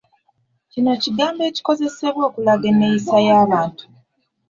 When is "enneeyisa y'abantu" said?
2.71-3.83